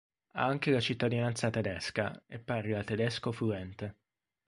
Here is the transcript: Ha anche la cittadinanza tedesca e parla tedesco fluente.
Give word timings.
Ha 0.31 0.43
anche 0.43 0.71
la 0.71 0.79
cittadinanza 0.79 1.51
tedesca 1.51 2.23
e 2.25 2.39
parla 2.39 2.83
tedesco 2.83 3.31
fluente. 3.31 3.97